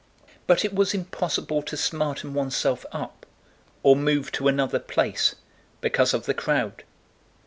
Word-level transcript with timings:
But 0.47 0.65
it 0.65 0.73
was 0.73 0.95
impossible 0.95 1.61
to 1.61 1.77
smarten 1.77 2.33
oneself 2.33 2.87
up 2.91 3.23
or 3.83 3.95
move 3.95 4.31
to 4.31 4.47
another 4.47 4.79
place, 4.79 5.35
because 5.79 6.11
of 6.15 6.25
the 6.25 6.33
crowd. 6.33 6.83